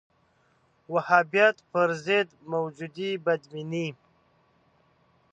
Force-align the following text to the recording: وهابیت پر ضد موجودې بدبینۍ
وهابیت 0.93 1.57
پر 1.71 1.89
ضد 2.05 2.29
موجودې 2.51 3.11
بدبینۍ 3.25 3.87